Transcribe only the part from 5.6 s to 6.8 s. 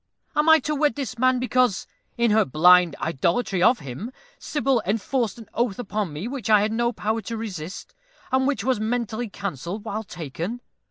upon me which I had